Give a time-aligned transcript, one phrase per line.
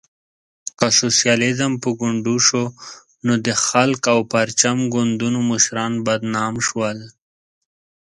[0.77, 2.63] که سوسیالیزم په ګونډو شو،
[3.25, 6.99] نو د خلق او پرچم ګوندونو مشران بدنام شول.